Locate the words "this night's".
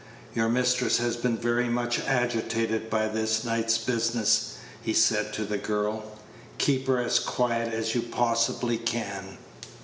3.07-3.77